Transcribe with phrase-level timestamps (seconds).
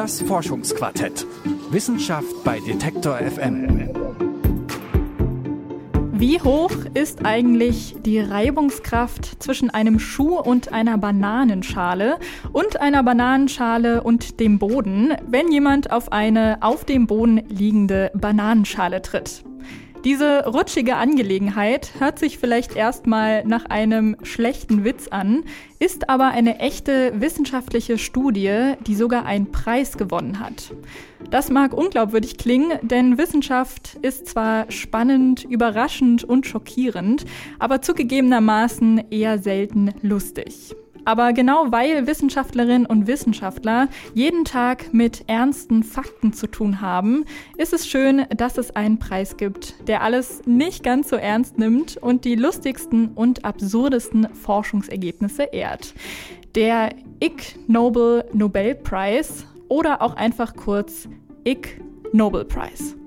[0.00, 1.26] Das Forschungsquartett.
[1.70, 3.90] Wissenschaft bei Detektor FM.
[6.12, 12.18] Wie hoch ist eigentlich die Reibungskraft zwischen einem Schuh und einer Bananenschale
[12.50, 19.02] und einer Bananenschale und dem Boden, wenn jemand auf eine auf dem Boden liegende Bananenschale
[19.02, 19.44] tritt?
[20.04, 25.44] Diese rutschige Angelegenheit hört sich vielleicht erstmal nach einem schlechten Witz an,
[25.78, 30.72] ist aber eine echte wissenschaftliche Studie, die sogar einen Preis gewonnen hat.
[31.30, 37.26] Das mag unglaubwürdig klingen, denn Wissenschaft ist zwar spannend, überraschend und schockierend,
[37.58, 40.74] aber zugegebenermaßen eher selten lustig.
[41.04, 47.24] Aber genau weil Wissenschaftlerinnen und Wissenschaftler jeden Tag mit ernsten Fakten zu tun haben,
[47.56, 51.96] ist es schön, dass es einen Preis gibt, der alles nicht ganz so ernst nimmt
[51.96, 55.94] und die lustigsten und absurdesten Forschungsergebnisse ehrt.
[56.54, 56.90] Der
[57.22, 61.08] Ig Nobel Nobelpreis oder auch einfach kurz
[61.44, 61.80] Ig
[62.12, 62.99] Nobel Prize.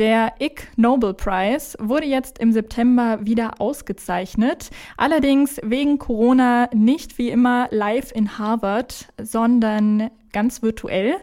[0.00, 7.28] Der Ig Nobel Prize wurde jetzt im September wieder ausgezeichnet, allerdings wegen Corona nicht wie
[7.28, 11.16] immer live in Harvard, sondern ganz virtuell.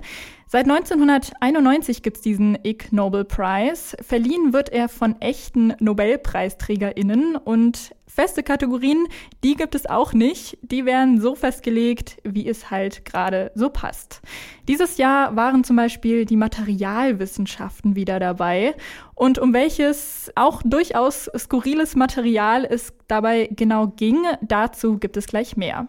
[0.46, 3.98] Seit 1991 gibt es diesen Ig Nobel Prize.
[4.00, 9.08] Verliehen wird er von echten Nobelpreisträgerinnen und Feste Kategorien,
[9.44, 10.58] die gibt es auch nicht.
[10.64, 14.24] Die werden so festgelegt, wie es halt gerade so passt.
[14.68, 18.74] Dieses Jahr waren zum Beispiel die Materialwissenschaften wieder dabei.
[19.14, 25.56] Und um welches auch durchaus skurriles Material es dabei genau ging, dazu gibt es gleich
[25.56, 25.88] mehr.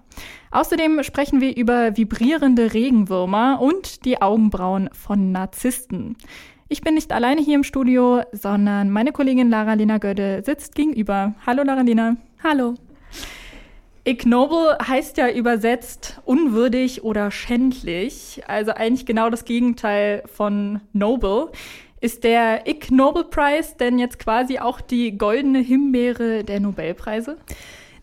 [0.51, 6.19] Außerdem sprechen wir über vibrierende Regenwürmer und die Augenbrauen von Narzissten.
[6.71, 11.35] Ich bin nicht alleine hier im Studio, sondern meine Kollegin Lara Lena Gödde sitzt gegenüber.
[11.47, 12.19] Hallo Lara Lena.
[12.45, 12.75] Hallo.
[14.05, 21.53] Ignoble heißt ja übersetzt unwürdig oder schändlich, also eigentlich genau das Gegenteil von noble.
[22.03, 27.39] Ist der Ig Nobel Prize denn jetzt quasi auch die goldene Himbeere der Nobelpreise?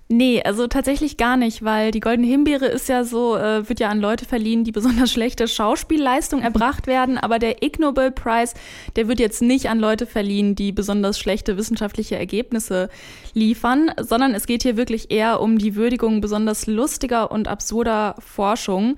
[0.07, 3.89] Nee, also tatsächlich gar nicht, weil die Goldene Himbeere ist ja so, äh, wird ja
[3.89, 8.53] an Leute verliehen, die besonders schlechte Schauspielleistung erbracht werden, aber der Ig Nobel Prize,
[8.95, 12.89] der wird jetzt nicht an Leute verliehen, die besonders schlechte wissenschaftliche Ergebnisse
[13.33, 18.97] liefern, sondern es geht hier wirklich eher um die Würdigung besonders lustiger und absurder Forschung.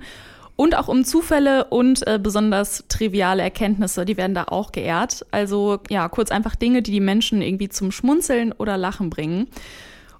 [0.56, 5.24] Und auch um Zufälle und äh, besonders triviale Erkenntnisse, die werden da auch geehrt.
[5.30, 9.46] Also ja, kurz einfach Dinge, die die Menschen irgendwie zum Schmunzeln oder Lachen bringen.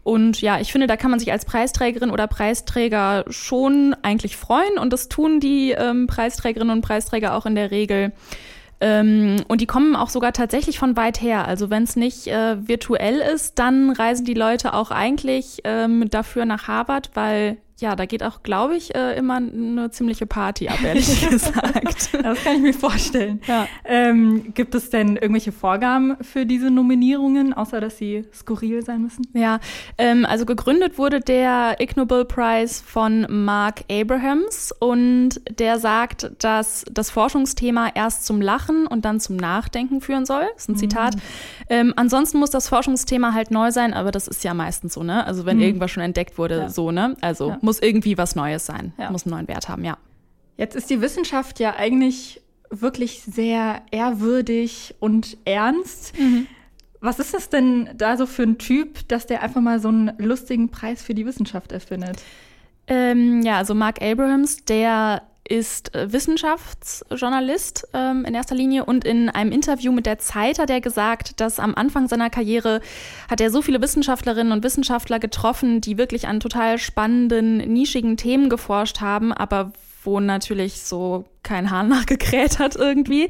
[0.02, 4.78] Und ja, ich finde, da kann man sich als Preisträgerin oder Preisträger schon eigentlich freuen.
[4.78, 8.12] Und das tun die ähm, Preisträgerinnen und Preisträger auch in der Regel.
[8.80, 11.46] Ähm, und die kommen auch sogar tatsächlich von weit her.
[11.46, 16.44] Also wenn es nicht äh, virtuell ist, dann reisen die Leute auch eigentlich ähm, dafür
[16.44, 20.78] nach Harvard, weil ja, da geht auch, glaube ich, äh, immer eine ziemliche Party ab,
[20.84, 22.10] ehrlich gesagt.
[22.22, 23.40] das kann ich mir vorstellen.
[23.46, 23.68] Ja.
[23.84, 29.28] Ähm, gibt es denn irgendwelche Vorgaben für diese Nominierungen, außer dass sie skurril sein müssen?
[29.32, 29.60] Ja,
[29.96, 36.84] ähm, also gegründet wurde der Ig Nobel Prize von Mark Abrahams und der sagt, dass
[36.90, 40.46] das Forschungsthema erst zum Lachen und dann zum Nachdenken führen soll.
[40.54, 40.78] Das ist ein mhm.
[40.78, 41.14] Zitat.
[41.68, 45.24] Ähm, ansonsten muss das Forschungsthema halt neu sein, aber das ist ja meistens so, ne?
[45.24, 45.62] Also wenn mhm.
[45.62, 46.68] irgendwas schon entdeckt wurde, ja.
[46.68, 47.16] so, ne?
[47.20, 49.10] Also ja muss irgendwie was Neues sein, ja.
[49.10, 49.98] muss einen neuen Wert haben, ja.
[50.56, 52.40] Jetzt ist die Wissenschaft ja eigentlich
[52.70, 56.18] wirklich sehr ehrwürdig und ernst.
[56.18, 56.46] Mhm.
[57.00, 60.12] Was ist das denn da so für ein Typ, dass der einfach mal so einen
[60.16, 62.22] lustigen Preis für die Wissenschaft erfindet?
[62.86, 69.28] Ähm, ja, also Mark Abrahams, der ist äh, Wissenschaftsjournalist ähm, in erster Linie und in
[69.28, 72.80] einem Interview mit der Zeit hat er gesagt, dass am Anfang seiner Karriere
[73.30, 78.48] hat er so viele Wissenschaftlerinnen und Wissenschaftler getroffen, die wirklich an total spannenden, nischigen Themen
[78.50, 79.72] geforscht haben, aber
[80.04, 83.28] wo natürlich so kein Hahn nachgekräht hat irgendwie.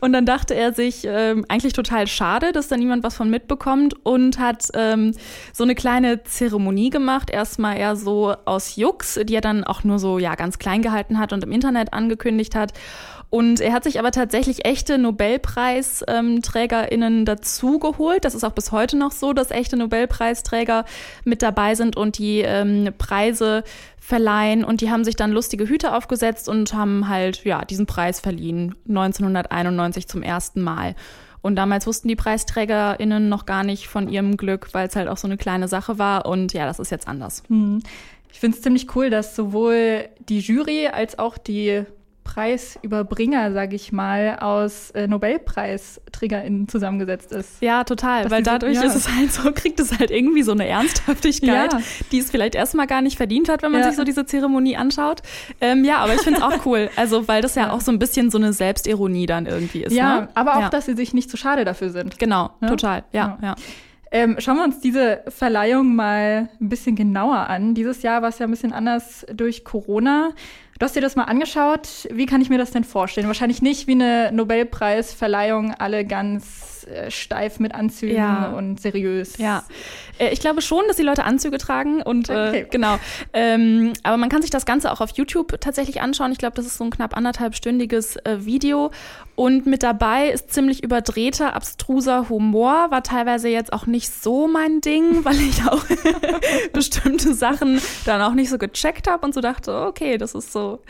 [0.00, 3.94] Und dann dachte er sich, ähm, eigentlich total schade, dass da niemand was von mitbekommt
[4.04, 5.14] und hat ähm,
[5.52, 7.30] so eine kleine Zeremonie gemacht.
[7.30, 11.18] Erstmal eher so aus Jux, die er dann auch nur so ja ganz klein gehalten
[11.18, 12.72] hat und im Internet angekündigt hat.
[13.30, 18.24] Und er hat sich aber tatsächlich echte Nobelpreisträgerinnen dazu geholt.
[18.24, 20.86] Das ist auch bis heute noch so, dass echte Nobelpreisträger
[21.24, 23.64] mit dabei sind und die ähm, Preise
[24.00, 24.64] verleihen.
[24.64, 28.74] Und die haben sich dann lustige Hüte aufgesetzt und haben halt ja diesen Preis verliehen
[28.88, 30.94] 1991 zum ersten Mal.
[31.42, 35.18] Und damals wussten die PreisträgerInnen noch gar nicht von ihrem Glück, weil es halt auch
[35.18, 36.24] so eine kleine Sache war.
[36.24, 37.42] Und ja, das ist jetzt anders.
[37.48, 37.82] Hm.
[38.32, 41.84] Ich finde es ziemlich cool, dass sowohl die Jury als auch die
[42.28, 47.62] Preisüberbringer, sage ich mal, aus äh, NobelpreisträgerInnen zusammengesetzt ist.
[47.62, 48.82] Ja, total, Dass weil dadurch ja.
[48.82, 51.80] ist es halt so, kriegt es halt irgendwie so eine Ernsthaftigkeit, ja.
[52.12, 53.88] die es vielleicht erstmal gar nicht verdient hat, wenn man ja.
[53.88, 55.22] sich so diese Zeremonie anschaut.
[55.62, 57.98] Ähm, ja, aber ich finde es auch cool, also weil das ja, auch so ein
[57.98, 59.94] bisschen so eine Selbstironie dann irgendwie ist.
[59.94, 60.28] Ja, ne?
[60.34, 62.18] aber auch, dass sie sich nicht zu schade dafür sind.
[62.18, 63.54] Genau, total, ja, ja.
[64.10, 67.74] Ähm, schauen wir uns diese Verleihung mal ein bisschen genauer an.
[67.74, 70.30] Dieses Jahr war es ja ein bisschen anders durch Corona.
[70.78, 72.08] Du hast dir das mal angeschaut.
[72.10, 73.26] Wie kann ich mir das denn vorstellen?
[73.26, 78.50] Wahrscheinlich nicht wie eine Nobelpreisverleihung, alle ganz äh, steif mit Anzügen ja.
[78.50, 79.38] und seriös.
[79.38, 79.64] Ja,
[80.18, 82.66] ich glaube schon, dass die Leute Anzüge tragen und äh, okay.
[82.70, 82.98] genau.
[83.32, 86.32] Ähm, aber man kann sich das Ganze auch auf YouTube tatsächlich anschauen.
[86.32, 88.90] Ich glaube, das ist so ein knapp anderthalbstündiges äh, Video.
[89.34, 92.90] Und mit dabei ist ziemlich überdrehter, abstruser Humor.
[92.90, 95.84] War teilweise jetzt auch nicht so mein Ding, weil ich auch
[96.72, 100.80] bestimmte Sachen dann auch nicht so gecheckt habe und so dachte, okay, das ist so.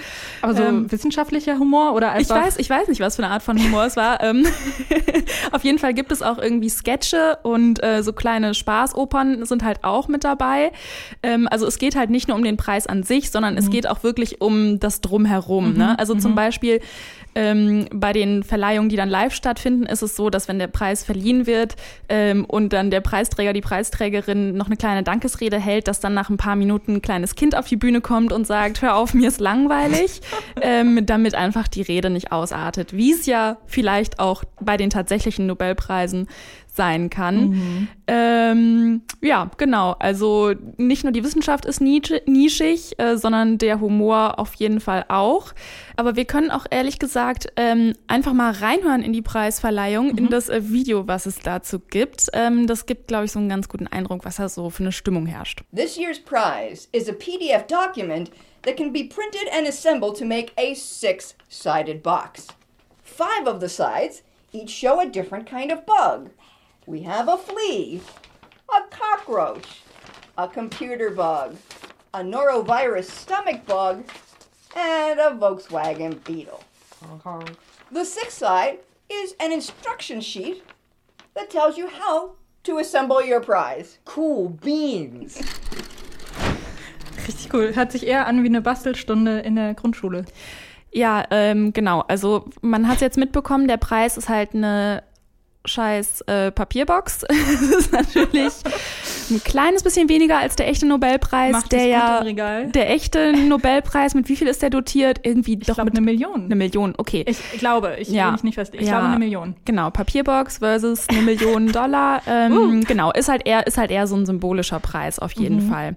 [0.43, 2.37] Aber so ähm, wissenschaftlicher Humor oder einfach?
[2.37, 4.23] Ich weiß, ich weiß nicht, was für eine Art von Humor es war.
[4.23, 4.47] Ähm,
[5.53, 9.65] auf jeden Fall Fall gibt es auch irgendwie Sketche und äh, so kleine Spaßopern sind
[9.65, 10.73] halt auch mit dabei.
[11.23, 13.59] Ähm, also es geht halt nicht nur um den Preis an sich, sondern mhm.
[13.59, 15.73] es geht auch wirklich um das Drumherum.
[15.73, 15.79] Mhm.
[15.79, 15.99] Ne?
[15.99, 16.20] Also mhm.
[16.20, 16.81] zum Beispiel
[17.38, 21.05] ähm, bei den Verleihungen, die dann live stattfinden, ist es so, dass wenn der Preis
[21.05, 21.76] verliehen wird
[22.09, 26.31] ähm, und dann der Preisträger, die Preisträgerin noch eine kleine Dankesrede hält, dass dann nach
[26.31, 29.29] ein paar Minuten ein kleines Kind auf die Bühne kommt und sagt, hör auf, mir
[29.29, 30.21] ist langweilig,
[30.61, 32.93] ähm, damit einfach die Rede nicht ausartet.
[32.93, 36.26] Wie es ja vielleicht auch bei den tatsächlichen Nobelpreisen
[36.79, 37.51] sein kann.
[37.51, 37.89] Mhm.
[38.07, 39.97] Ähm, ja, genau.
[39.99, 45.53] Also nicht nur die Wissenschaft ist nischig, äh, sondern der Humor auf jeden Fall auch.
[45.97, 50.19] Aber wir können auch ehrlich gesagt ähm, einfach mal reinhören in die Preisverleihung, mhm.
[50.19, 52.29] in das äh, Video, was es dazu gibt.
[52.33, 54.93] Ähm, das gibt, glaube ich, so einen ganz guten Eindruck, was da so für eine
[54.93, 55.65] Stimmung herrscht.
[55.75, 58.31] This year's prize is a PDF document
[58.63, 62.47] that can be printed and assembled to make a six-sided box.
[63.03, 64.23] Five of the sides
[64.53, 66.31] each show a different kind of bug.
[66.88, 68.00] We have a flea,
[68.75, 69.82] a cockroach,
[70.38, 71.55] a computer bug,
[72.14, 74.05] a norovirus stomach bug,
[74.75, 76.64] and a Volkswagen Beetle.
[77.02, 77.44] Uh-huh.
[77.93, 78.79] The sixth side
[79.11, 80.62] is an instruction sheet
[81.35, 83.99] that tells you how to assemble your prize.
[84.06, 85.43] Cool beans.
[87.26, 87.75] Richtig cool.
[87.75, 90.25] Hört sich eher an wie eine Bastelstunde in der Grundschule.
[90.90, 92.00] Ja, ähm, genau.
[92.08, 95.02] Also man hat es jetzt mitbekommen, der Preis ist halt eine
[95.69, 97.20] scheiß äh, Papierbox.
[97.29, 98.53] das ist natürlich
[99.31, 101.53] ein kleines bisschen weniger als der echte Nobelpreis.
[101.53, 105.20] Macht der ja der echte Nobelpreis, mit wie viel ist der dotiert?
[105.23, 106.47] Irgendwie ich doch mit eine Million.
[106.47, 107.25] Eine Million, okay.
[107.26, 108.32] Ich glaube, ich ja.
[108.32, 108.75] mich nicht fest.
[108.75, 108.99] Ich ja.
[108.99, 109.55] glaube eine Million.
[109.65, 112.23] Genau, Papierbox versus eine Million Dollar.
[112.26, 112.81] Ähm, uh.
[112.87, 115.71] Genau, ist halt eher ist halt eher so ein symbolischer Preis auf jeden mhm.
[115.71, 115.97] Fall.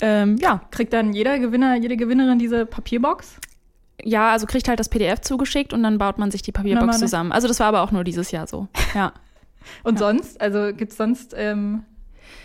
[0.00, 3.36] Ähm, ja, kriegt dann jeder Gewinner, jede Gewinnerin diese Papierbox?
[4.02, 7.32] Ja, also kriegt halt das PDF zugeschickt und dann baut man sich die Papierbox zusammen.
[7.32, 8.68] Also das war aber auch nur dieses Jahr so.
[8.94, 9.12] Ja.
[9.82, 10.06] und ja.
[10.06, 10.40] sonst?
[10.40, 11.84] Also gibt es sonst ähm,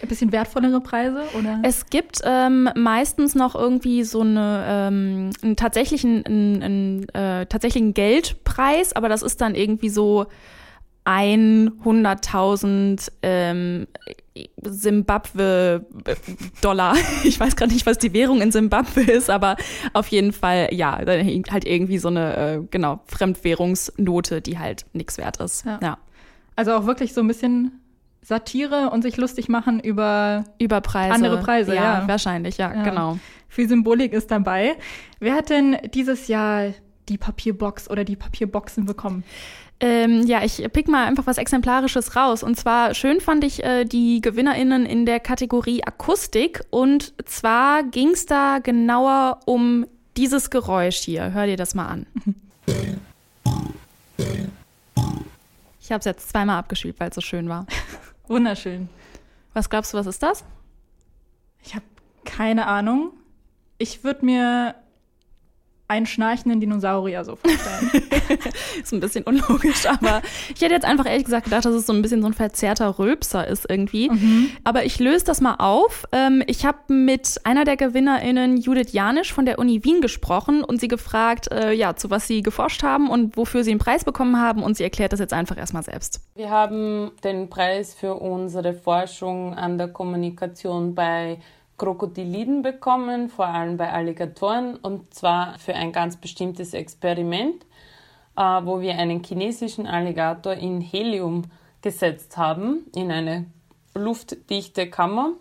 [0.01, 1.23] ein bisschen wertvollere Preise?
[1.37, 1.59] Oder?
[1.63, 7.93] Es gibt ähm, meistens noch irgendwie so eine, ähm, einen tatsächlichen, einen, einen äh, tatsächlichen
[7.93, 10.27] Geldpreis, aber das ist dann irgendwie so
[11.05, 13.87] 100.000 ähm,
[14.61, 16.95] Simbabwe-Dollar.
[17.23, 19.55] Ich weiß gerade nicht, was die Währung in Simbabwe ist, aber
[19.93, 25.37] auf jeden Fall, ja, halt irgendwie so eine, äh, genau, Fremdwährungsnote, die halt nichts wert
[25.37, 25.65] ist.
[25.65, 25.79] Ja.
[25.81, 25.97] ja.
[26.55, 27.79] Also auch wirklich so ein bisschen
[28.21, 31.13] Satire und sich lustig machen über, über Preise.
[31.13, 31.75] andere Preise.
[31.75, 32.07] Ja, ja.
[32.07, 33.17] wahrscheinlich, ja, ja, genau.
[33.49, 34.75] Viel Symbolik ist dabei.
[35.19, 36.73] Wer hat denn dieses Jahr
[37.09, 39.23] die Papierbox oder die Papierboxen bekommen?
[39.83, 42.43] Ähm, ja, ich pick mal einfach was Exemplarisches raus.
[42.43, 46.61] Und zwar schön fand ich äh, die GewinnerInnen in der Kategorie Akustik.
[46.69, 51.33] Und zwar ging es da genauer um dieses Geräusch hier.
[51.33, 52.05] Hör dir das mal an.
[55.81, 57.65] Ich habe es jetzt zweimal abgespielt, weil es so schön war.
[58.27, 58.87] Wunderschön.
[59.55, 60.45] Was glaubst du, was ist das?
[61.63, 61.85] Ich habe
[62.23, 63.13] keine Ahnung.
[63.79, 64.75] Ich würde mir
[65.91, 67.91] einen schnarchenden Dinosaurier so vorstellen.
[68.81, 70.21] ist ein bisschen unlogisch, aber
[70.55, 72.97] ich hätte jetzt einfach ehrlich gesagt gedacht, dass es so ein bisschen so ein verzerrter
[72.97, 74.09] Rülpser ist irgendwie.
[74.09, 74.51] Mhm.
[74.63, 76.05] Aber ich löse das mal auf.
[76.13, 80.79] Ähm, ich habe mit einer der GewinnerInnen, Judith Janisch von der Uni Wien gesprochen und
[80.79, 84.39] sie gefragt, äh, ja, zu was sie geforscht haben und wofür sie einen Preis bekommen
[84.39, 86.21] haben und sie erklärt das jetzt einfach erstmal selbst.
[86.35, 91.39] Wir haben den Preis für unsere Forschung an der Kommunikation bei
[91.81, 97.65] Krokodiliden bekommen, vor allem bei Alligatoren, und zwar für ein ganz bestimmtes Experiment,
[98.37, 101.45] äh, wo wir einen chinesischen Alligator in Helium
[101.81, 103.47] gesetzt haben, in eine
[103.95, 105.33] luftdichte Kammer.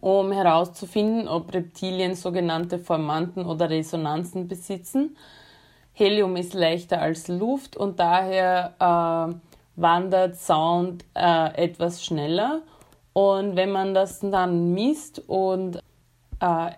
[0.00, 5.16] um herauszufinden, ob Reptilien sogenannte Formanten oder Resonanzen besitzen.
[5.92, 9.34] Helium ist leichter als Luft und daher äh,
[9.76, 12.62] wandert Sound äh, etwas schneller.
[13.12, 15.80] Und wenn man das dann misst und
[16.40, 16.70] äh,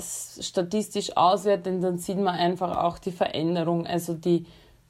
[0.00, 3.86] statistisch auswertet, dann sieht man einfach auch die Veränderung.
[3.86, 4.46] Also die,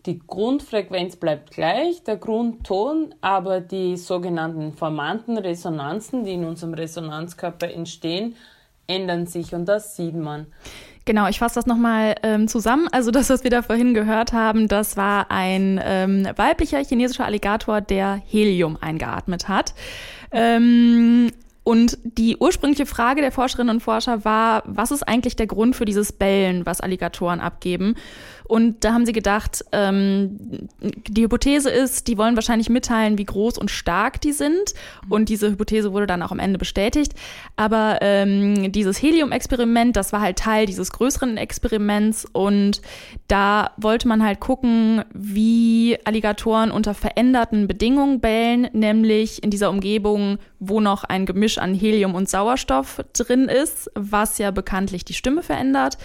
[0.07, 7.71] die Grundfrequenz bleibt gleich, der Grundton, aber die sogenannten formanten Resonanzen, die in unserem Resonanzkörper
[7.71, 8.37] entstehen,
[8.87, 10.47] ändern sich und das sieht man.
[11.09, 12.87] Genau, ich fasse das nochmal ähm, zusammen.
[12.93, 17.81] Also das, was wir da vorhin gehört haben, das war ein ähm, weiblicher chinesischer Alligator,
[17.81, 19.73] der Helium eingeatmet hat.
[20.33, 21.33] Ähm,
[21.65, 25.87] und die ursprüngliche Frage der Forscherinnen und Forscher war, was ist eigentlich der Grund für
[25.87, 27.95] dieses Bellen, was Alligatoren abgeben?
[28.49, 30.39] Und da haben sie gedacht, ähm,
[30.81, 34.75] die Hypothese ist, die wollen wahrscheinlich mitteilen, wie groß und stark die sind.
[35.11, 37.13] Und diese Hypothese wurde dann auch am Ende bestätigt.
[37.57, 42.27] Aber ähm, dieses Helium-Experiment, das war halt Teil dieses größeren Experiments.
[42.33, 42.81] Und
[43.29, 50.39] da wollte man halt gucken, wie Alligatoren unter veränderten Bedingungen bellen, nämlich in dieser Umgebung,
[50.59, 55.43] wo noch ein Gemisch an Helium und Sauerstoff drin ist, was ja bekanntlich die Stimme
[55.43, 55.99] verändert.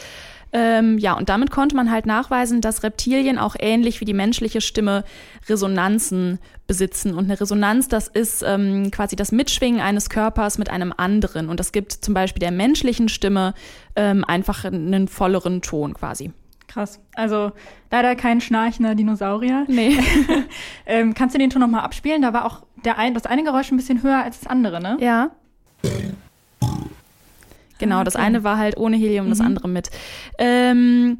[0.56, 4.62] Ähm, ja, und damit konnte man halt nachweisen, dass Reptilien auch ähnlich wie die menschliche
[4.62, 5.04] Stimme
[5.50, 7.16] Resonanzen besitzen.
[7.16, 11.50] Und eine Resonanz, das ist ähm, quasi das Mitschwingen eines Körpers mit einem anderen.
[11.50, 13.56] Und das gibt zum Beispiel der menschlichen Stimme
[13.96, 16.32] ähm, einfach einen volleren Ton quasi.
[16.68, 17.00] Krass.
[17.16, 17.52] Also
[17.92, 19.66] leider kein schnarchender Dinosaurier.
[19.68, 19.98] Nee.
[20.86, 22.22] ähm, kannst du den Ton nochmal abspielen?
[22.22, 24.98] Da war auch der ein, das eine Geräusch ein bisschen höher als das andere, ne?
[25.00, 25.32] Ja.
[27.84, 28.06] Genau, okay.
[28.06, 29.30] das eine war halt ohne Helium, mhm.
[29.30, 29.90] das andere mit.
[30.38, 31.18] Ähm,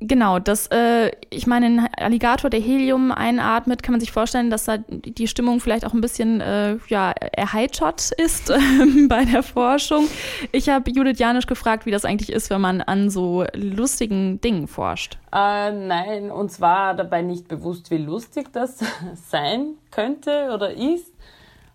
[0.00, 4.64] genau, das, äh, ich meine, ein Alligator, der Helium einatmet, kann man sich vorstellen, dass
[4.64, 8.58] da die Stimmung vielleicht auch ein bisschen äh, ja, erheitert ist äh,
[9.06, 10.08] bei der Forschung.
[10.52, 14.66] Ich habe Judith Janisch gefragt, wie das eigentlich ist, wenn man an so lustigen Dingen
[14.66, 15.18] forscht.
[15.32, 18.78] Äh, nein, uns war dabei nicht bewusst, wie lustig das
[19.28, 21.12] sein könnte oder ist.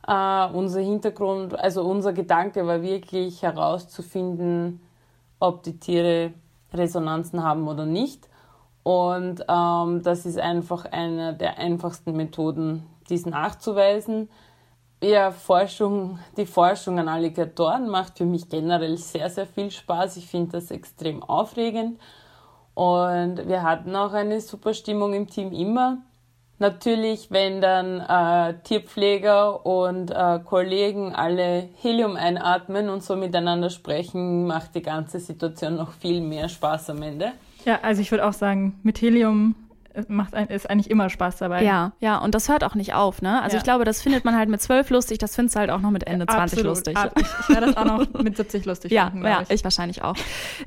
[0.08, 4.80] Uh, unser Hintergrund, also unser Gedanke war wirklich herauszufinden,
[5.40, 6.34] ob die Tiere
[6.72, 8.30] Resonanzen haben oder nicht.
[8.84, 14.30] Und ähm, das ist einfach eine der einfachsten Methoden, dies nachzuweisen.
[15.02, 20.18] Ja, Forschung, die Forschung an Alligatoren macht für mich generell sehr, sehr viel Spaß.
[20.18, 22.00] Ich finde das extrem aufregend.
[22.76, 25.98] Und wir hatten auch eine super Stimmung im Team immer.
[26.58, 34.48] Natürlich, wenn dann äh, Tierpfleger und äh, Kollegen alle Helium einatmen und so miteinander sprechen,
[34.48, 37.34] macht die ganze Situation noch viel mehr Spaß am Ende.
[37.66, 39.56] Ja, also ich würde auch sagen, mit Helium
[40.08, 41.64] macht ein, ist eigentlich immer Spaß dabei.
[41.64, 43.42] Ja, ja, und das hört auch nicht auf, ne?
[43.42, 43.60] Also ja.
[43.60, 45.92] ich glaube, das findet man halt mit 12 lustig, das findest du halt auch noch
[45.92, 46.66] mit Ende 20 Absolut.
[46.66, 46.98] lustig.
[47.18, 49.50] Ich, ich werde das auch noch mit 70 lustig ja, finden, ja, ich.
[49.52, 49.64] ich.
[49.64, 50.16] wahrscheinlich auch.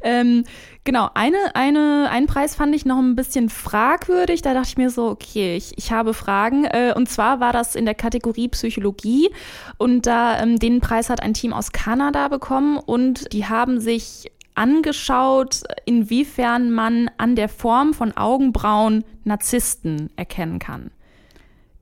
[0.02, 0.44] ähm,
[0.84, 4.42] genau, eine, eine, einen Preis fand ich noch ein bisschen fragwürdig.
[4.42, 6.64] Da dachte ich mir so, okay, ich, ich habe Fragen.
[6.64, 9.30] Äh, und zwar war das in der Kategorie Psychologie.
[9.76, 14.30] Und da ähm, den Preis hat ein Team aus Kanada bekommen und die haben sich
[14.58, 20.90] angeschaut, inwiefern man an der Form von Augenbrauen Narzissten erkennen kann.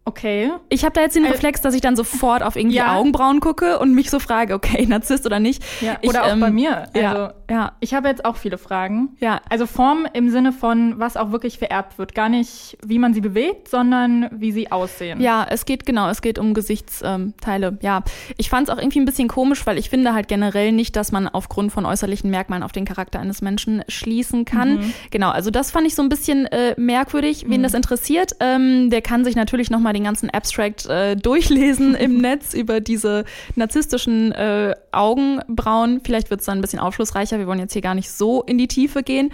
[0.09, 0.53] Okay.
[0.69, 2.95] Ich habe da jetzt den also, Reflex, dass ich dann sofort auf irgendwie ja.
[2.95, 5.65] Augenbrauen gucke und mich so frage, okay, Narzisst oder nicht.
[5.81, 6.87] Ja, ich, oder auch ähm, bei mir.
[6.95, 7.73] Also, ja, ja.
[7.81, 9.17] Ich habe jetzt auch viele Fragen.
[9.19, 9.41] Ja.
[9.51, 12.15] Also Form im Sinne von, was auch wirklich vererbt wird.
[12.15, 15.21] Gar nicht, wie man sie bewegt, sondern wie sie aussehen.
[15.21, 17.67] Ja, es geht genau, es geht um Gesichtsteile.
[17.67, 18.05] Ähm, ja.
[18.37, 21.11] Ich fand es auch irgendwie ein bisschen komisch, weil ich finde halt generell nicht, dass
[21.11, 24.77] man aufgrund von äußerlichen Merkmalen auf den Charakter eines Menschen schließen kann.
[24.77, 24.93] Mhm.
[25.11, 27.47] Genau, also das fand ich so ein bisschen äh, merkwürdig.
[27.49, 27.65] Wen mhm.
[27.65, 32.55] das interessiert, ähm, der kann sich natürlich nochmal den ganzen Abstract äh, durchlesen im Netz
[32.55, 33.25] über diese
[33.55, 36.00] narzisstischen äh, Augenbrauen.
[36.05, 37.38] Vielleicht wird es dann ein bisschen aufschlussreicher.
[37.38, 39.33] Wir wollen jetzt hier gar nicht so in die Tiefe gehen.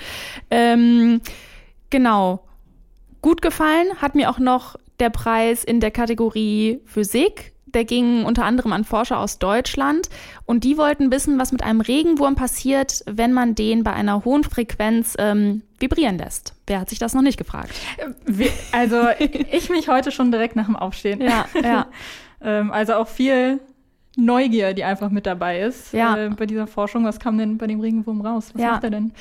[0.50, 1.21] Ähm,
[1.90, 2.45] genau.
[3.21, 8.45] Gut gefallen hat mir auch noch der Preis in der Kategorie Physik der ging unter
[8.45, 10.09] anderem an Forscher aus Deutschland
[10.47, 14.45] und die wollten wissen, was mit einem Regenwurm passiert, wenn man den bei einer hohen
[14.45, 16.55] Frequenz ähm, vibrieren lässt.
[16.67, 17.73] Wer hat sich das noch nicht gefragt?
[18.73, 21.21] Also ich mich heute schon direkt nach dem Aufstehen.
[21.21, 21.87] Ja, ja.
[22.45, 23.61] Ähm, also auch viel
[24.17, 26.17] Neugier, die einfach mit dabei ist ja.
[26.17, 27.05] äh, bei dieser Forschung.
[27.05, 28.50] Was kam denn bei dem Regenwurm raus?
[28.52, 28.73] Was ja.
[28.73, 29.12] macht er denn?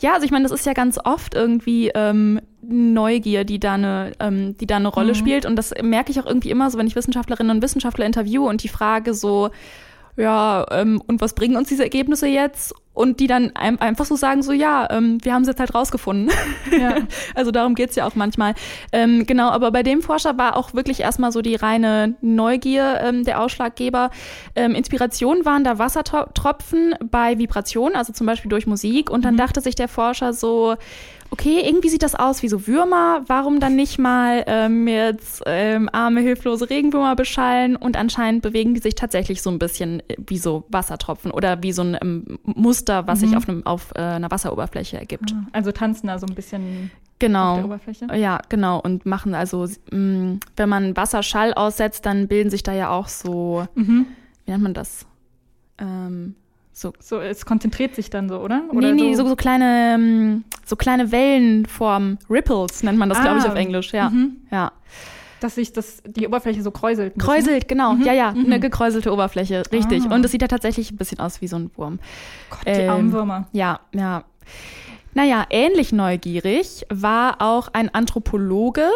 [0.00, 4.12] Ja, also ich meine, das ist ja ganz oft irgendwie ähm, Neugier, die da eine,
[4.20, 5.16] ähm, die da eine Rolle mhm.
[5.16, 5.46] spielt.
[5.46, 8.62] Und das merke ich auch irgendwie immer so, wenn ich Wissenschaftlerinnen und Wissenschaftler interviewe und
[8.62, 9.50] die Frage so,
[10.16, 12.74] ja, ähm, und was bringen uns diese Ergebnisse jetzt?
[12.98, 15.72] und die dann ein, einfach so sagen, so ja, ähm, wir haben es jetzt halt
[15.72, 16.34] rausgefunden.
[16.76, 16.96] Ja.
[17.36, 18.54] also darum geht's ja auch manchmal.
[18.90, 23.22] Ähm, genau, aber bei dem Forscher war auch wirklich erstmal so die reine Neugier ähm,
[23.22, 24.10] der Ausschlaggeber.
[24.56, 29.10] Ähm, Inspiration waren da Wassertropfen bei Vibration, also zum Beispiel durch Musik.
[29.10, 29.38] Und dann mhm.
[29.38, 30.74] dachte sich der Forscher so,
[31.30, 35.88] okay, irgendwie sieht das aus wie so Würmer, warum dann nicht mal ähm, jetzt ähm,
[35.92, 40.38] arme, hilflose Regenwürmer beschallen und anscheinend bewegen die sich tatsächlich so ein bisschen äh, wie
[40.38, 43.26] so Wassertropfen oder wie so ein ähm, Muster, was mhm.
[43.26, 45.32] sich auf, einem, auf äh, einer Wasseroberfläche ergibt.
[45.34, 47.52] Ah, also tanzen da so ein bisschen genau.
[47.52, 48.06] auf der Oberfläche?
[48.16, 52.72] Ja, genau und machen also, mh, mm, wenn man Wasserschall aussetzt, dann bilden sich da
[52.72, 54.06] ja auch so, mhm.
[54.44, 55.06] wie nennt man das?
[55.78, 56.34] Ähm,
[56.78, 58.62] so, so, es konzentriert sich dann so, oder?
[58.70, 63.22] oder nee, nee, so, so, kleine, ähm, so kleine Wellenformen, Ripples nennt man das, ah,
[63.22, 64.10] glaube ich, auf Englisch, ja.
[64.10, 64.36] Mhm.
[64.52, 64.70] ja.
[65.40, 67.18] Dass sich das, die Oberfläche so kräuselt.
[67.18, 67.94] Kräuselt, genau.
[67.94, 68.02] Mhm.
[68.02, 68.46] Ja, ja, mhm.
[68.46, 70.04] eine gekräuselte Oberfläche, richtig.
[70.08, 70.14] Ah.
[70.14, 71.98] Und es sieht ja tatsächlich ein bisschen aus wie so ein Wurm.
[72.50, 73.48] Gott, die ähm, armen Würmer.
[73.52, 74.22] Ja, ja.
[75.14, 78.88] Naja, ähnlich neugierig war auch ein Anthropologe,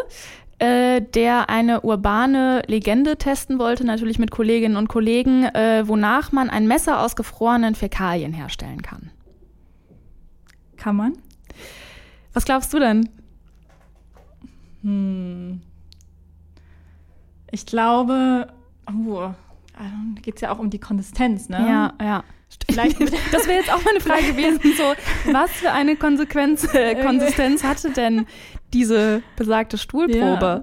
[0.63, 6.51] äh, der eine urbane Legende testen wollte, natürlich mit Kolleginnen und Kollegen, äh, wonach man
[6.51, 9.11] ein Messer aus gefrorenen Fäkalien herstellen kann.
[10.77, 11.15] Kann man?
[12.33, 13.09] Was glaubst du denn?
[14.83, 15.63] Hm.
[17.51, 18.47] Ich glaube,
[18.89, 19.31] oh,
[19.73, 21.59] da geht es ja auch um die Konsistenz, ne?
[21.59, 22.25] Ja, ja.
[22.71, 23.01] Vielleicht,
[23.33, 27.65] das wäre jetzt auch mal eine Frage gewesen, so, was für eine Konsequenz, äh, Konsistenz
[27.65, 28.27] hatte denn
[28.75, 30.63] diese besagte Stuhlprobe?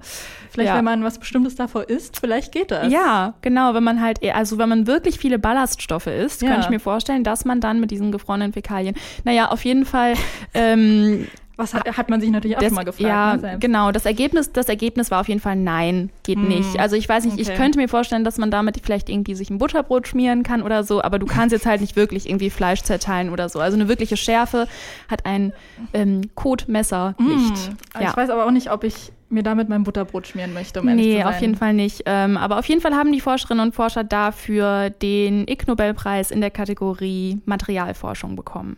[0.50, 0.76] Vielleicht, ja.
[0.76, 2.92] wenn man was Bestimmtes davor isst, vielleicht geht das.
[2.92, 6.48] Ja, genau, wenn man halt, also wenn man wirklich viele Ballaststoffe isst, ja.
[6.48, 10.14] könnte ich mir vorstellen, dass man dann mit diesen gefrorenen Fäkalien, naja, auf jeden Fall
[10.54, 11.28] ähm,
[11.60, 13.08] was hat, hat man sich natürlich auch das, schon mal gefragt.
[13.08, 13.92] Ja, ne, genau.
[13.92, 16.48] Das Ergebnis, das Ergebnis war auf jeden Fall nein, geht hm.
[16.48, 16.80] nicht.
[16.80, 17.42] Also ich weiß nicht, okay.
[17.42, 20.82] ich könnte mir vorstellen, dass man damit vielleicht irgendwie sich ein Butterbrot schmieren kann oder
[20.82, 23.60] so, aber du kannst jetzt halt nicht wirklich irgendwie Fleisch zerteilen oder so.
[23.60, 24.66] Also eine wirkliche Schärfe
[25.08, 25.52] hat ein
[25.92, 27.26] ähm, Kotmesser hm.
[27.26, 27.70] nicht.
[27.94, 28.10] Ja.
[28.10, 31.18] Ich weiß aber auch nicht, ob ich mir damit mein Butterbrot schmieren möchte, um Nee,
[31.18, 31.26] zu sein.
[31.26, 32.02] auf jeden Fall nicht.
[32.06, 36.40] Ähm, aber auf jeden Fall haben die Forscherinnen und Forscher dafür den Ig Nobelpreis in
[36.40, 38.76] der Kategorie Materialforschung bekommen.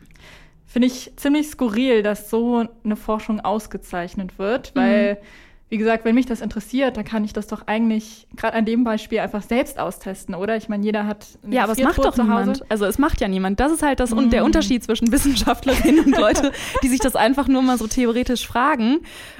[0.73, 5.27] Finde ich ziemlich skurril, dass so eine Forschung ausgezeichnet wird, weil mhm
[5.73, 8.85] wie gesagt, wenn mich das interessiert, dann kann ich das doch eigentlich gerade an dem
[8.85, 10.55] Beispiel einfach selbst austesten, oder?
[10.55, 12.71] Ich meine, jeder hat Ja, aber es macht doch niemand.
[12.71, 13.59] Also es macht ja niemand.
[13.59, 14.29] Das ist halt das mm.
[14.29, 18.99] der Unterschied zwischen Wissenschaftlerinnen und Leute, die sich das einfach nur mal so theoretisch fragen.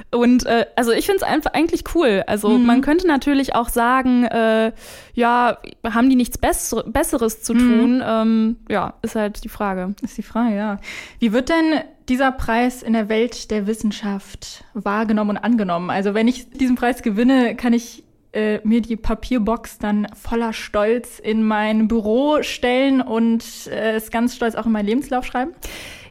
[0.09, 2.23] Und äh, also ich finde es einfach eigentlich cool.
[2.25, 2.65] Also mm.
[2.65, 4.71] man könnte natürlich auch sagen, äh,
[5.13, 7.59] ja, haben die nichts Besser Besseres zu mhm.
[7.59, 7.97] tun?
[7.97, 8.03] Mm.
[8.05, 9.95] Ähm, ja, ist halt die Frage.
[10.01, 10.79] Ist die Frage, ja.
[11.19, 15.89] Wie wird denn dieser Preis in der Welt der Wissenschaft wahrgenommen und angenommen?
[15.89, 21.19] Also wenn ich diesen Preis gewinne, kann ich äh, mir die Papierbox dann voller Stolz
[21.19, 25.53] in mein Büro stellen und äh, es ganz stolz auch in meinen Lebenslauf schreiben?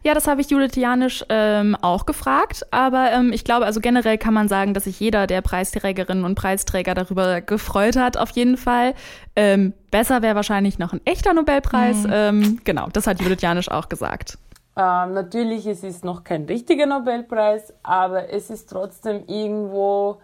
[0.05, 2.67] Ja, das habe ich Judith Janisch ähm, auch gefragt.
[2.71, 6.35] Aber ähm, ich glaube, also generell kann man sagen, dass sich jeder der Preisträgerinnen und
[6.35, 8.95] Preisträger darüber gefreut hat, auf jeden Fall.
[9.37, 12.05] Ähm, besser wäre wahrscheinlich noch ein echter Nobelpreis.
[12.05, 12.13] Mhm.
[12.13, 14.39] Ähm, genau, das hat Judith Janisch auch gesagt.
[14.77, 20.19] Ähm, natürlich, es ist noch kein richtiger Nobelpreis, aber es ist trotzdem irgendwo,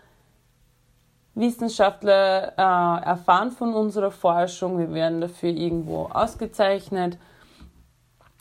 [1.39, 7.17] Wissenschaftler äh, erfahren von unserer Forschung, wir werden dafür irgendwo ausgezeichnet.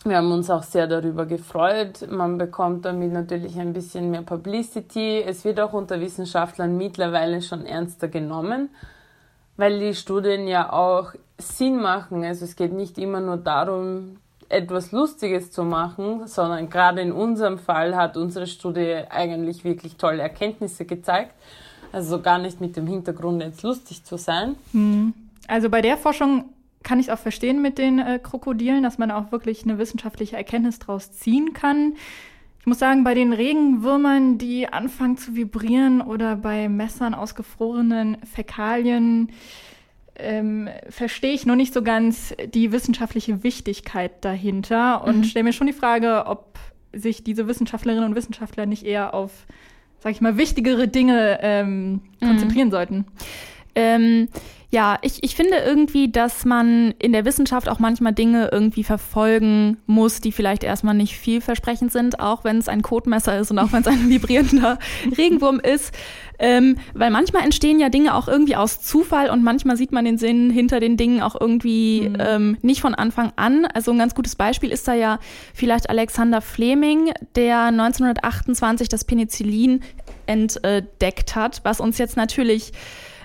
[0.04, 2.10] Wir haben uns auch sehr darüber gefreut.
[2.10, 5.22] Man bekommt damit natürlich ein bisschen mehr Publicity.
[5.22, 8.70] Es wird auch unter Wissenschaftlern mittlerweile schon ernster genommen,
[9.58, 12.24] weil die Studien ja auch Sinn machen.
[12.24, 14.18] Also es geht nicht immer nur darum,
[14.50, 20.22] etwas Lustiges zu machen, sondern gerade in unserem Fall hat unsere Studie eigentlich wirklich tolle
[20.22, 21.34] Erkenntnisse gezeigt.
[21.92, 24.56] Also gar nicht mit dem Hintergrund, jetzt lustig zu sein.
[24.72, 25.14] Hm.
[25.48, 26.50] Also bei der Forschung
[26.88, 30.38] kann ich es auch verstehen mit den äh, Krokodilen, dass man auch wirklich eine wissenschaftliche
[30.38, 31.96] Erkenntnis daraus ziehen kann.
[32.62, 38.18] Ich muss sagen, bei den Regenwürmern, die anfangen zu vibrieren oder bei Messern aus gefrorenen
[38.24, 39.32] Fäkalien,
[40.16, 45.24] ähm, verstehe ich noch nicht so ganz die wissenschaftliche Wichtigkeit dahinter und mhm.
[45.26, 46.58] stelle mir schon die Frage, ob
[46.94, 49.46] sich diese Wissenschaftlerinnen und Wissenschaftler nicht eher auf,
[50.00, 52.72] sag ich mal, wichtigere Dinge ähm, konzentrieren mhm.
[52.72, 53.06] sollten.
[53.78, 54.30] Ähm,
[54.70, 59.78] ja, ich, ich finde irgendwie, dass man in der Wissenschaft auch manchmal Dinge irgendwie verfolgen
[59.86, 63.72] muss, die vielleicht erstmal nicht vielversprechend sind, auch wenn es ein Kotmesser ist und auch
[63.72, 64.78] wenn es ein vibrierender
[65.16, 65.94] Regenwurm ist.
[66.40, 70.18] Ähm, weil manchmal entstehen ja Dinge auch irgendwie aus Zufall und manchmal sieht man den
[70.18, 72.18] Sinn hinter den Dingen auch irgendwie mhm.
[72.20, 73.68] ähm, nicht von Anfang an.
[73.68, 75.20] Also ein ganz gutes Beispiel ist da ja
[75.54, 79.82] vielleicht Alexander Fleming, der 1928 das Penicillin
[80.26, 82.74] entdeckt hat, was uns jetzt natürlich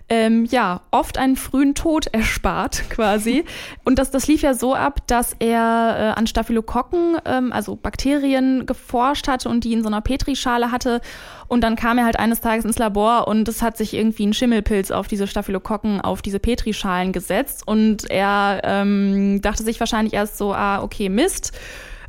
[0.09, 3.45] ähm, ja, oft einen frühen Tod erspart quasi.
[3.85, 8.67] Und das, das lief ja so ab, dass er äh, an Staphylokokken, ähm, also Bakterien,
[8.67, 11.01] geforscht hatte und die in so einer Petrischale hatte.
[11.49, 14.33] Und dann kam er halt eines Tages ins Labor und es hat sich irgendwie ein
[14.33, 17.63] Schimmelpilz auf diese Staphylokokken, auf diese Petrischalen gesetzt.
[17.67, 21.53] Und er ähm, dachte sich wahrscheinlich erst so, ah, okay, Mist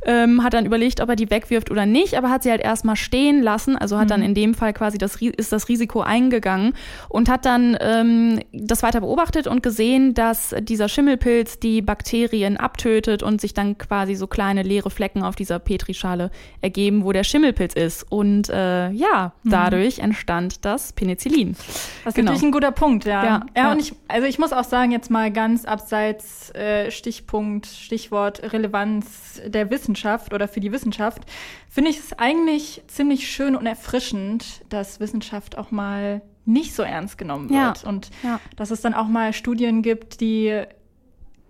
[0.06, 2.96] ähm, hat dann überlegt, ob er die wegwirft oder nicht, aber hat sie halt erstmal
[2.96, 4.10] stehen lassen, also hat mhm.
[4.10, 6.74] dann in dem Fall quasi das, ist das Risiko eingegangen
[7.08, 13.22] und hat dann ähm, das weiter beobachtet und gesehen, dass dieser Schimmelpilz die Bakterien abtötet
[13.22, 17.74] und sich dann quasi so kleine leere Flecken auf dieser Petrischale ergeben, wo der Schimmelpilz
[17.74, 18.04] ist.
[18.10, 19.50] Und äh, ja, mhm.
[19.50, 20.04] dadurch mhm.
[20.04, 21.52] entstand das Penicillin.
[21.54, 22.26] Das ist genau.
[22.26, 23.24] natürlich ein guter Punkt, ja.
[23.24, 27.66] Ja, ja, und ich, also ich muss auch sagen, jetzt mal ganz abseits äh, Stichpunkt,
[27.66, 31.22] Stichwort Relevanz der Wissenschaft Wissenschaft oder für die Wissenschaft,
[31.70, 37.16] finde ich es eigentlich ziemlich schön und erfrischend, dass Wissenschaft auch mal nicht so ernst
[37.16, 37.82] genommen wird.
[37.82, 37.88] Ja.
[37.88, 38.40] Und ja.
[38.56, 40.62] dass es dann auch mal Studien gibt, die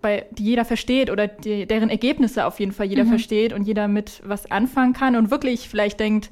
[0.01, 3.09] bei, die jeder versteht oder die, deren Ergebnisse auf jeden Fall jeder mhm.
[3.09, 6.29] versteht und jeder mit was anfangen kann und wirklich vielleicht denkt,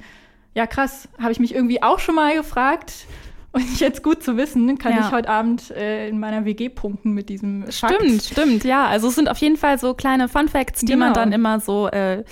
[0.54, 3.08] ja krass, habe ich mich irgendwie auch schon mal gefragt.
[3.54, 5.02] Und jetzt gut zu wissen, kann ja.
[5.02, 7.94] ich heute Abend äh, in meiner WG punkten mit diesem Fakt.
[7.96, 8.88] Stimmt, stimmt, ja.
[8.88, 11.06] Also es sind auf jeden Fall so kleine Fun Facts, die genau.
[11.06, 12.24] man dann immer so, äh,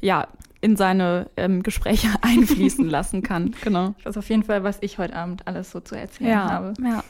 [0.00, 0.26] ja,
[0.60, 3.54] in seine ähm, Gespräche einfließen lassen kann.
[3.62, 3.94] Genau.
[4.02, 6.74] Das ist auf jeden Fall, was ich heute Abend alles so zu erzählen ja, habe.
[6.82, 7.04] Ja.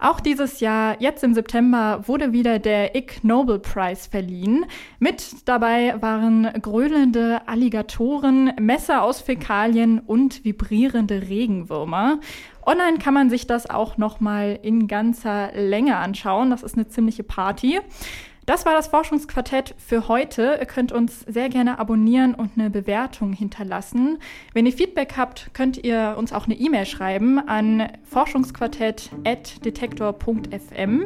[0.00, 4.64] Auch dieses Jahr, jetzt im September, wurde wieder der Ig Nobel Prize verliehen.
[5.00, 12.20] Mit dabei waren gröhlende Alligatoren, Messer aus Fäkalien und vibrierende Regenwürmer.
[12.64, 16.50] Online kann man sich das auch noch mal in ganzer Länge anschauen.
[16.50, 17.80] Das ist eine ziemliche Party.
[18.48, 20.56] Das war das Forschungsquartett für heute.
[20.58, 24.16] Ihr könnt uns sehr gerne abonnieren und eine Bewertung hinterlassen.
[24.54, 31.04] Wenn ihr Feedback habt, könnt ihr uns auch eine E-Mail schreiben an forschungsquartett.detektor.fm.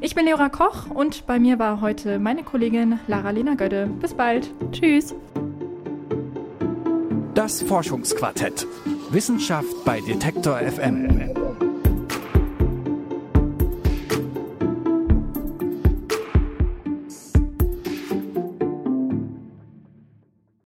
[0.00, 3.90] Ich bin Leora Koch und bei mir war heute meine Kollegin Lara-Lena Gödde.
[4.00, 4.50] Bis bald.
[4.72, 5.14] Tschüss.
[7.34, 8.66] Das Forschungsquartett.
[9.10, 11.41] Wissenschaft bei Detektor FM.